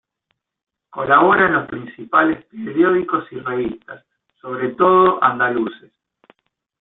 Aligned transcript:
Colabora 0.89 1.45
en 1.45 1.53
los 1.53 1.67
principales 1.67 2.43
periódicos 2.45 3.31
y 3.31 3.35
revistas, 3.35 4.03
sobre 4.41 4.69
todo 4.69 5.23
andaluces. 5.23 5.91